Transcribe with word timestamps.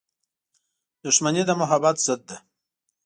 •دښمني 1.03 1.43
د 1.47 1.51
محبت 1.61 1.95
ضد 2.05 2.21
ده. 2.29 2.37